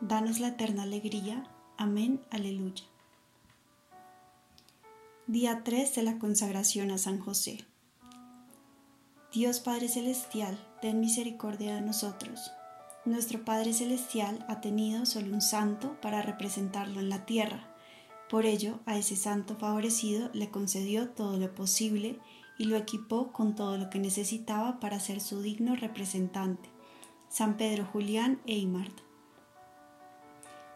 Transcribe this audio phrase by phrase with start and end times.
[0.00, 1.44] Danos la eterna alegría.
[1.76, 2.22] Amén.
[2.30, 2.84] Aleluya.
[5.26, 7.66] Día 3 de la consagración a San José.
[9.30, 12.50] Dios Padre Celestial, ten misericordia de nosotros.
[13.04, 17.76] Nuestro Padre Celestial ha tenido solo un santo para representarlo en la tierra.
[18.30, 22.18] Por ello, a ese santo favorecido le concedió todo lo posible
[22.58, 26.70] y lo equipó con todo lo que necesitaba para ser su digno representante.
[27.28, 29.09] San Pedro Julián e Imarta.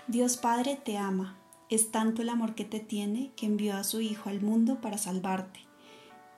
[0.06, 1.38] Dios Padre te ama,
[1.70, 4.98] es tanto el amor que te tiene que envió a su Hijo al mundo para
[4.98, 5.60] salvarte.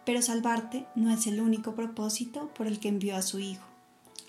[0.05, 3.65] Pero salvarte no es el único propósito por el que envió a su Hijo.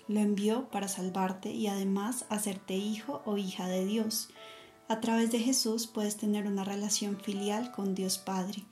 [0.08, 4.28] Lo envió para salvarte y además hacerte hijo o hija de Dios.
[4.88, 8.64] A través de Jesús puedes tener una relación filial con Dios Padre.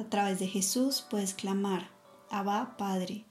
[0.00, 1.90] A través de Jesús puedes clamar,
[2.28, 3.24] Abba Padre.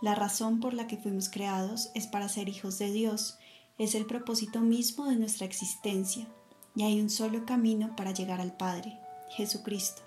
[0.00, 3.38] La razón por la que fuimos creados es para ser hijos de Dios
[3.84, 6.28] es el propósito mismo de nuestra existencia
[6.74, 8.98] y hay un solo camino para llegar al Padre,
[9.30, 10.02] Jesucristo.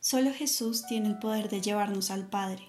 [0.00, 2.66] Solo Jesús tiene el poder de llevarnos al Padre.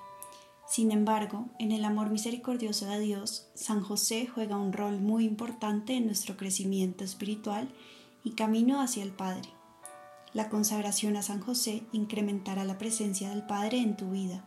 [0.68, 5.96] Sin embargo, en el amor misericordioso de Dios, San José juega un rol muy importante
[5.96, 7.70] en nuestro crecimiento espiritual
[8.24, 9.50] y camino hacia el Padre.
[10.34, 14.46] La consagración a San José incrementará la presencia del Padre en tu vida.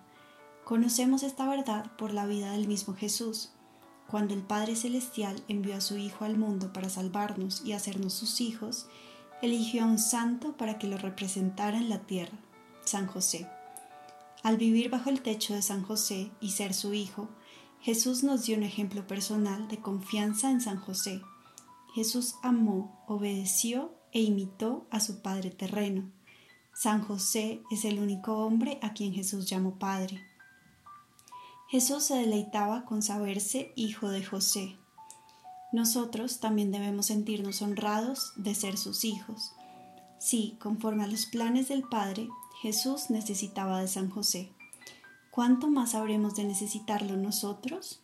[0.64, 3.52] Conocemos esta verdad por la vida del mismo Jesús,
[4.10, 8.40] cuando el Padre Celestial envió a su Hijo al mundo para salvarnos y hacernos sus
[8.40, 8.86] hijos,
[9.42, 12.38] eligió a un santo para que lo representara en la tierra,
[12.84, 13.46] San José.
[14.42, 17.28] Al vivir bajo el techo de San José y ser su hijo,
[17.80, 21.20] Jesús nos dio un ejemplo personal de confianza en San José.
[21.94, 26.10] Jesús amó, obedeció e imitó a su Padre terreno.
[26.72, 30.27] San José es el único hombre a quien Jesús llamó Padre.
[31.68, 34.78] Jesús se deleitaba con saberse hijo de José.
[35.70, 39.52] Nosotros también debemos sentirnos honrados de ser sus hijos.
[40.18, 42.28] Sí, conforme a los planes del Padre,
[42.62, 44.50] Jesús necesitaba de San José.
[45.30, 48.00] ¿Cuánto más habremos de necesitarlo nosotros?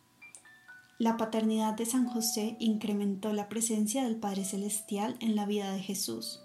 [0.99, 5.81] La paternidad de San José incrementó la presencia del Padre Celestial en la vida de
[5.81, 6.41] Jesús.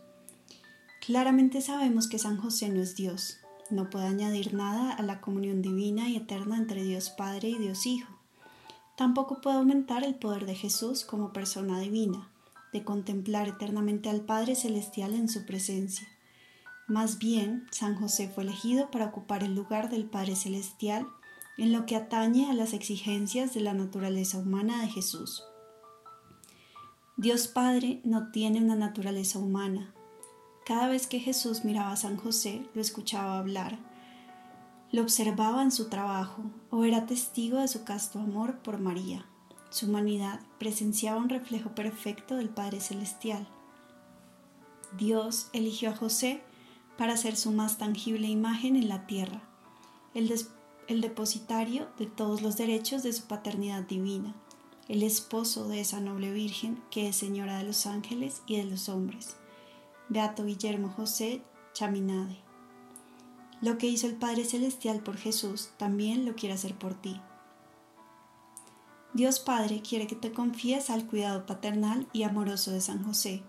[1.06, 3.40] Claramente sabemos que San José no es Dios,
[3.72, 7.85] no puede añadir nada a la comunión divina y eterna entre Dios Padre y Dios
[7.85, 8.12] Hijo.
[8.96, 12.30] Tampoco puede aumentar el poder de Jesús como persona divina,
[12.74, 16.07] de contemplar eternamente al Padre Celestial en su presencia.
[16.88, 21.07] Más bien, San José fue elegido para ocupar el lugar del Padre Celestial
[21.57, 25.44] en lo que atañe a las exigencias de la naturaleza humana de Jesús.
[27.18, 29.94] Dios Padre no tiene una naturaleza humana,
[30.69, 33.80] cada vez que Jesús miraba a San José, lo escuchaba hablar,
[34.91, 39.25] lo observaba en su trabajo o era testigo de su casto amor por María.
[39.72, 43.48] Su humanidad presenciaba un reflejo perfecto del Padre Celestial.
[44.95, 46.44] Dios eligió a José
[47.00, 49.42] para ser su más tangible imagen en la tierra,
[50.13, 50.31] el,
[50.88, 54.36] el depositario de todos los derechos de su paternidad divina,
[54.88, 58.88] el esposo de esa noble Virgen que es Señora de los ángeles y de los
[58.88, 59.36] hombres
[60.11, 62.39] Beato Guillermo José Chaminade.
[63.61, 67.21] Lo que hizo el Padre Celestial por Jesús, también lo quiere hacer por ti.
[69.13, 73.44] Dios Padre quiere que te confíes al cuidado paternal y amoroso de San José,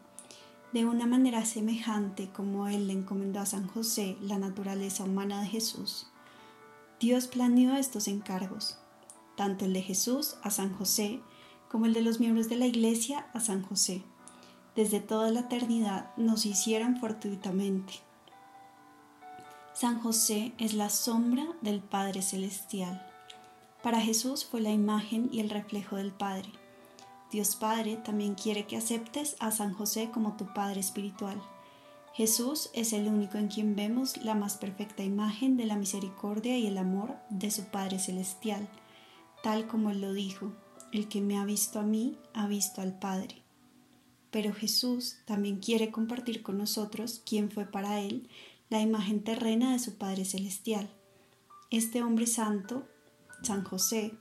[0.75, 5.47] de una manera semejante como Él le encomendó a San José la naturaleza humana de
[5.47, 6.09] Jesús.
[7.01, 8.77] Dios planeó estos encargos,
[9.35, 11.23] tanto el de Jesús a San José
[11.71, 14.05] como el de los miembros de la Iglesia a San José
[14.81, 17.93] desde toda la eternidad nos hicieron fortuitamente.
[19.75, 23.07] San José es la sombra del Padre Celestial.
[23.83, 26.49] Para Jesús fue la imagen y el reflejo del Padre.
[27.31, 31.43] Dios Padre también quiere que aceptes a San José como tu Padre espiritual.
[32.15, 36.67] Jesús es el único en quien vemos la más perfecta imagen de la misericordia y
[36.67, 38.67] el amor de su Padre Celestial,
[39.43, 40.53] tal como Él lo dijo,
[40.91, 43.43] el que me ha visto a mí, ha visto al Padre.
[44.31, 48.29] Pero Jesús también quiere compartir con nosotros quién fue para Él
[48.69, 50.89] la imagen terrena de su Padre Celestial.
[51.71, 52.87] Este hombre santo,
[53.43, 54.15] San José,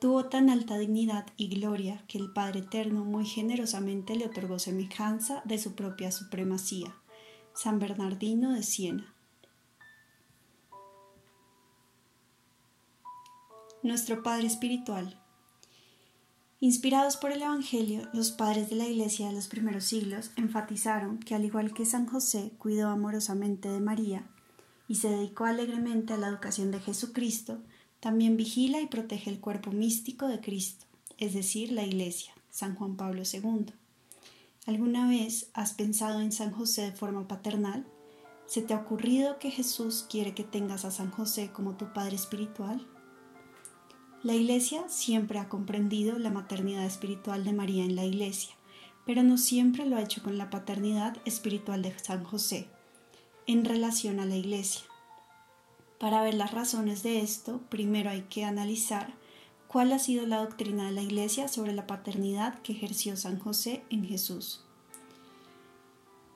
[0.00, 5.42] tuvo tan alta dignidad y gloria que el Padre Eterno muy generosamente le otorgó semejanza
[5.44, 6.94] de su propia supremacía.
[7.54, 9.14] San Bernardino de Siena.
[13.82, 15.23] Nuestro Padre Espiritual.
[16.64, 21.34] Inspirados por el Evangelio, los padres de la Iglesia de los primeros siglos enfatizaron que
[21.34, 24.26] al igual que San José cuidó amorosamente de María
[24.88, 27.58] y se dedicó alegremente a la educación de Jesucristo,
[28.00, 30.86] también vigila y protege el cuerpo místico de Cristo,
[31.18, 33.66] es decir, la Iglesia, San Juan Pablo II.
[34.64, 37.84] ¿Alguna vez has pensado en San José de forma paternal?
[38.46, 42.16] ¿Se te ha ocurrido que Jesús quiere que tengas a San José como tu Padre
[42.16, 42.88] espiritual?
[44.24, 48.54] La Iglesia siempre ha comprendido la maternidad espiritual de María en la Iglesia,
[49.04, 52.70] pero no siempre lo ha hecho con la paternidad espiritual de San José
[53.46, 54.80] en relación a la Iglesia.
[56.00, 59.12] Para ver las razones de esto, primero hay que analizar
[59.68, 63.84] cuál ha sido la doctrina de la Iglesia sobre la paternidad que ejerció San José
[63.90, 64.64] en Jesús.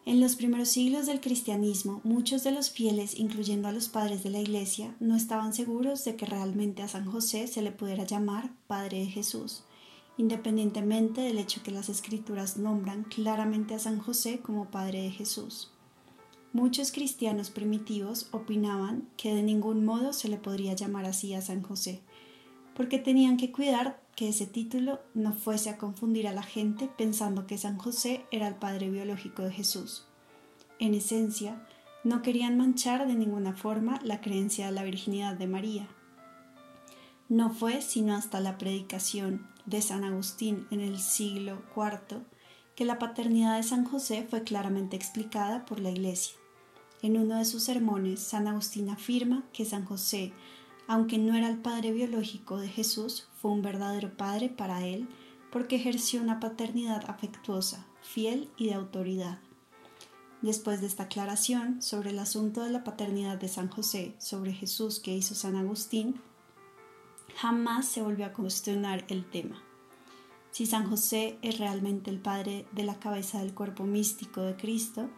[0.09, 4.31] En los primeros siglos del cristianismo, muchos de los fieles, incluyendo a los padres de
[4.31, 8.51] la Iglesia, no estaban seguros de que realmente a San José se le pudiera llamar
[8.67, 9.65] Padre de Jesús,
[10.17, 15.73] independientemente del hecho que las escrituras nombran claramente a San José como Padre de Jesús.
[16.55, 21.61] Muchos cristianos primitivos opinaban que de ningún modo se le podría llamar así a San
[21.61, 22.01] José,
[22.79, 27.45] porque tenían que cuidar que ese título no fuese a confundir a la gente pensando
[27.45, 30.07] que San José era el padre biológico de Jesús.
[30.79, 31.67] En esencia,
[32.05, 35.89] no querían manchar de ninguna forma la creencia de la virginidad de María.
[37.29, 42.23] No fue sino hasta la predicación de San Agustín en el siglo IV
[42.77, 46.37] que la paternidad de San José fue claramente explicada por la Iglesia.
[47.03, 50.33] En uno de sus sermones, San Agustín afirma que San José,
[50.89, 55.07] aunque no era el padre biológico de Jesús, fue un verdadero padre para él
[55.53, 59.39] porque ejerció una paternidad afectuosa, fiel y de autoridad.
[60.41, 64.99] Después de esta aclaración sobre el asunto de la paternidad de San José sobre Jesús
[64.99, 66.21] que hizo San Agustín,
[67.37, 69.63] jamás se volvió a cuestionar el tema.
[70.53, 75.11] Si San José es realmente el padre de la cabeza del cuerpo místico de Cristo,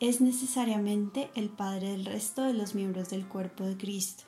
[0.00, 4.27] es necesariamente el padre del resto de los miembros del cuerpo de Cristo.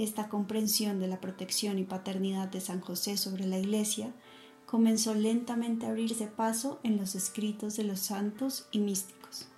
[0.00, 4.14] Esta comprensión de la protección y paternidad de San José sobre la Iglesia
[4.64, 9.48] comenzó lentamente a abrirse paso en los escritos de los santos y místicos.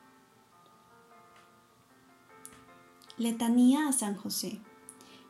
[3.18, 4.58] Letanía a San José.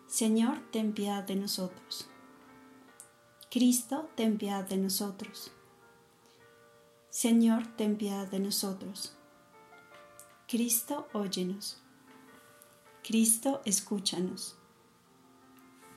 [0.07, 2.09] Señor, ten piedad de nosotros.
[3.51, 5.53] Cristo, ten piedad de nosotros.
[7.11, 9.15] Señor, ten piedad de nosotros.
[10.49, 11.83] Cristo, óyenos.
[13.03, 14.57] Cristo, escúchanos.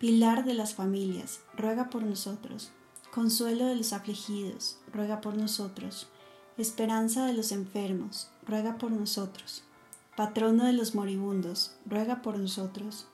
[0.00, 2.70] Pilar de las familias, ruega por nosotros.
[3.12, 6.08] Consuelo de los afligidos, ruega por nosotros.
[6.56, 9.62] Esperanza de los enfermos, ruega por nosotros.
[10.16, 13.08] Patrono de los moribundos, ruega por nosotros.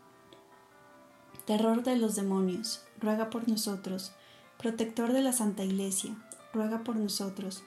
[1.45, 4.13] Terror de los demonios, ruega por nosotros.
[4.57, 6.15] Protector de la Santa Iglesia,
[6.53, 7.65] ruega por nosotros.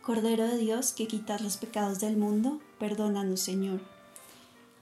[0.00, 3.99] Cordero de Dios, que quitas los pecados del mundo, perdónanos, Señor.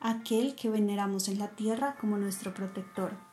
[0.00, 3.28] aquel que veneramos en la tierra como nuestro protector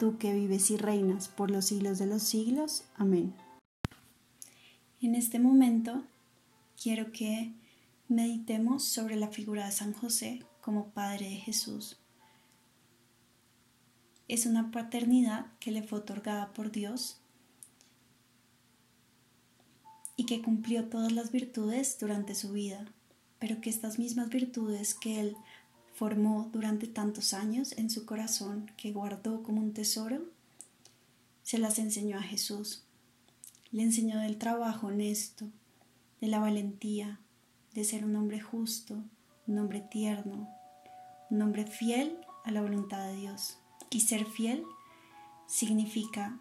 [0.00, 2.84] tú que vives y reinas por los siglos de los siglos.
[2.96, 3.34] Amén.
[5.02, 6.02] En este momento
[6.82, 7.52] quiero que
[8.08, 11.98] meditemos sobre la figura de San José como Padre de Jesús.
[14.26, 17.20] Es una paternidad que le fue otorgada por Dios
[20.16, 22.86] y que cumplió todas las virtudes durante su vida,
[23.38, 25.36] pero que estas mismas virtudes que él
[26.00, 30.24] formó durante tantos años en su corazón, que guardó como un tesoro,
[31.42, 32.84] se las enseñó a Jesús.
[33.70, 35.44] Le enseñó del trabajo honesto,
[36.22, 37.20] de la valentía,
[37.74, 39.04] de ser un hombre justo,
[39.46, 40.48] un hombre tierno,
[41.28, 42.16] un hombre fiel
[42.46, 43.58] a la voluntad de Dios.
[43.90, 44.64] Y ser fiel
[45.46, 46.40] significa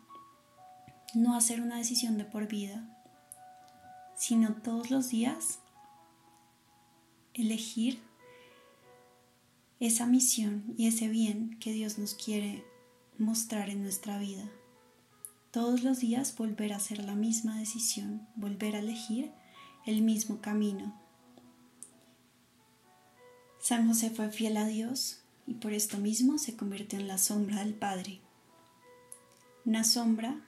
[1.13, 2.97] no hacer una decisión de por vida,
[4.15, 5.59] sino todos los días
[7.33, 8.07] elegir
[9.79, 12.65] esa misión y ese bien que Dios nos quiere
[13.17, 14.50] mostrar en nuestra vida.
[15.51, 19.31] Todos los días volver a hacer la misma decisión, volver a elegir
[19.86, 21.00] el mismo camino.
[23.59, 27.59] San José fue fiel a Dios y por esto mismo se convirtió en la sombra
[27.63, 28.21] del Padre.
[29.65, 30.45] Una sombra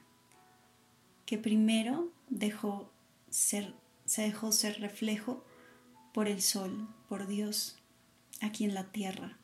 [1.26, 2.92] que primero dejó
[3.30, 3.74] ser,
[4.06, 5.44] se dejó ser reflejo
[6.14, 7.81] por el sol, por Dios,
[8.42, 9.38] aquí en la tierra.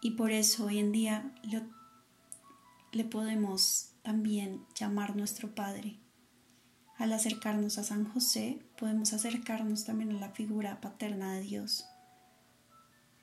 [0.00, 1.32] Y por eso hoy en día
[2.92, 5.98] le podemos también llamar nuestro Padre.
[6.98, 11.86] Al acercarnos a San José, podemos acercarnos también a la figura paterna de Dios.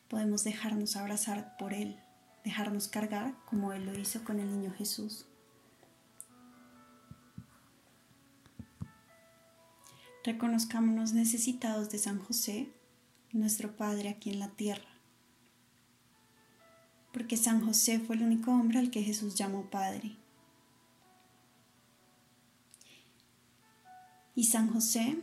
[0.10, 2.00] Podemos dejarnos abrazar por Él,
[2.44, 5.26] dejarnos cargar como Él lo hizo con el niño Jesús.
[10.24, 12.72] Reconozcámonos necesitados de San José
[13.34, 14.88] nuestro Padre aquí en la tierra.
[17.12, 20.16] Porque San José fue el único hombre al que Jesús llamó Padre.
[24.36, 25.18] Y San José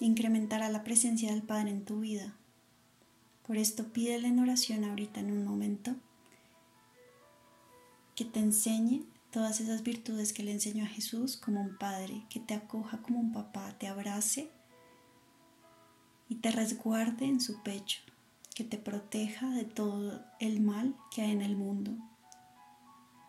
[0.00, 2.34] incrementará la presencia del Padre en tu vida.
[3.46, 5.96] Por esto pídele en oración ahorita en un momento
[8.14, 12.40] que te enseñe todas esas virtudes que le enseñó a Jesús como un padre, que
[12.40, 14.50] te acoja como un papá, te abrace
[16.34, 18.00] y te resguarde en su pecho,
[18.56, 21.92] que te proteja de todo el mal que hay en el mundo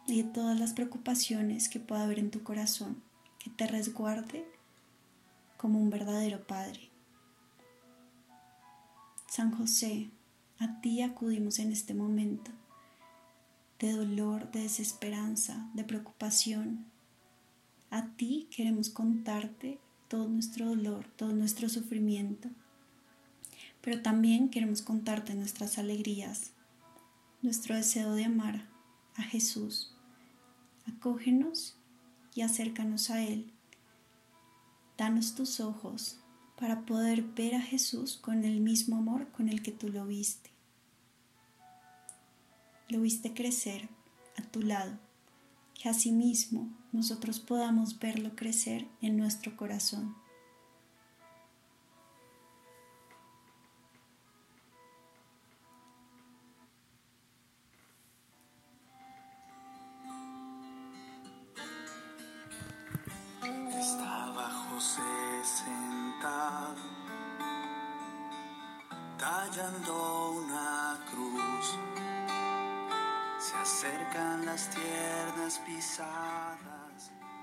[0.07, 3.03] y de todas las preocupaciones que pueda haber en tu corazón,
[3.37, 4.43] que te resguarde
[5.55, 6.89] como un verdadero Padre.
[9.29, 10.09] San José,
[10.57, 12.49] a ti acudimos en este momento
[13.77, 16.87] de dolor, de desesperanza, de preocupación.
[17.91, 22.49] A ti queremos contarte todo nuestro dolor, todo nuestro sufrimiento
[23.85, 26.53] pero también queremos contarte nuestras alegrías,
[27.43, 28.67] nuestro deseo de amar
[29.13, 29.95] a Jesús.
[30.87, 31.77] Acógenos
[32.33, 33.53] y acércanos a Él.
[34.97, 36.17] Danos tus ojos
[36.59, 40.49] para poder ver a Jesús con el mismo amor con el que tú lo viste.
[42.89, 43.87] Lo viste crecer
[44.35, 44.97] a tu lado,
[45.75, 50.24] que asimismo nosotros podamos verlo crecer en nuestro corazón.